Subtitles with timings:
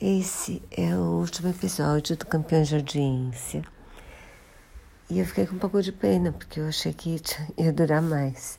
[0.00, 3.62] Esse é o último episódio do Campeões de Audiência.
[5.08, 7.22] E eu fiquei com um pouco de pena, porque eu achei que
[7.56, 8.58] ia durar mais.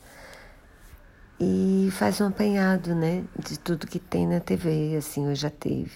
[1.37, 5.91] E faz um apanhado, né, de tudo que tem na TV, assim, eu já teve.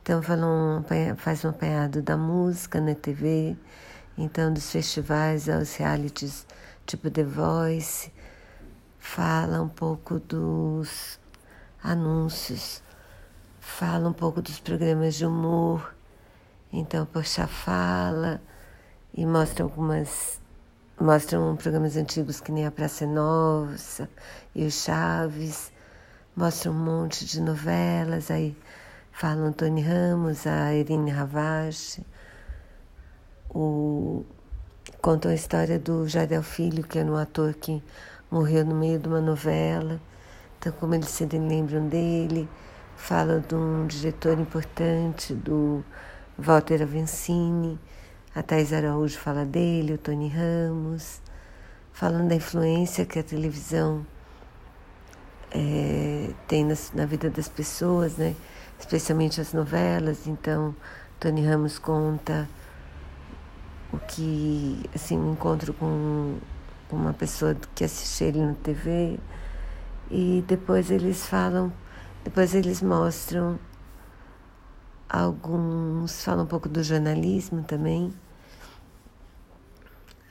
[0.00, 3.56] Então um, faz um apanhado da música na TV,
[4.16, 6.46] então dos festivais aos realities
[6.86, 8.12] tipo The Voice,
[8.96, 11.18] fala um pouco dos
[11.82, 12.80] anúncios
[13.82, 15.92] fala um pouco dos programas de humor.
[16.72, 18.40] Então, Poxa fala
[19.12, 20.40] e mostra algumas.
[21.00, 24.08] Mostram programas antigos que nem a Praça Nossa
[24.54, 25.72] e o Chaves.
[26.36, 28.30] Mostram um monte de novelas.
[28.30, 28.56] Aí
[29.10, 32.06] falam Tony Ramos, a Irene Ravache.
[33.50, 34.24] O,
[35.00, 37.82] contam a história do Jadel Filho, que era um ator que
[38.30, 40.00] morreu no meio de uma novela.
[40.60, 42.48] Então, como eles se lembram dele
[43.02, 45.84] fala de um diretor importante, do
[46.38, 47.76] Walter Avencini,
[48.32, 51.20] a Thais Araújo fala dele, o Tony Ramos,
[51.92, 54.06] falando da influência que a televisão
[55.50, 58.36] é, tem na, na, vida das pessoas, né?
[58.78, 60.28] especialmente as novelas.
[60.28, 60.72] Então,
[61.18, 62.48] Tony Ramos conta
[63.92, 66.38] o que, assim, um encontro com
[66.88, 69.18] uma pessoa que assiste ele na TV,
[70.08, 71.72] e depois eles falam
[72.24, 73.58] depois eles mostram
[75.08, 78.12] alguns, falam um pouco do jornalismo também.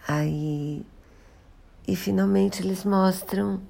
[0.08, 0.86] Aí,
[1.88, 3.62] e finalmente eles mostram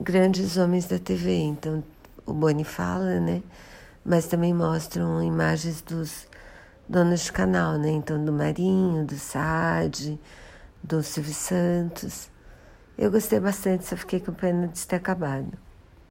[0.00, 1.34] grandes homens da TV.
[1.34, 1.82] Então,
[2.26, 3.42] o Boni fala, né?
[4.04, 6.26] Mas também mostram imagens dos
[6.88, 7.90] donos de canal, né?
[7.90, 10.20] Então, do Marinho, do Sade,
[10.82, 12.30] do Silvio Santos.
[12.96, 15.67] Eu gostei bastante, só fiquei com pena de ter acabado.